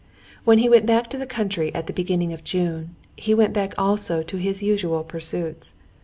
When 0.45 0.57
he 0.57 0.67
went 0.67 0.87
back 0.87 1.11
to 1.11 1.17
the 1.19 1.27
country 1.27 1.71
at 1.75 1.85
the 1.85 1.93
beginning 1.93 2.33
of 2.33 2.43
June, 2.43 2.95
he 3.15 3.35
went 3.35 3.53
back 3.53 3.75
also 3.77 4.23
to 4.23 4.37
his 4.37 4.63
usual 4.63 5.03
pursuits. 5.03 5.75